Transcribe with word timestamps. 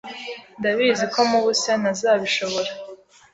ndabizi 0.59 1.05
ko 1.13 1.19
mpubutse 1.29 1.71
ntazabishobora 1.81 2.71